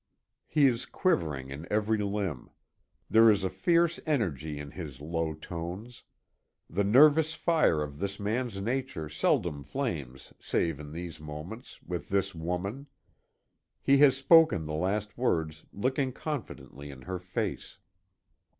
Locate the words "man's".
8.19-8.59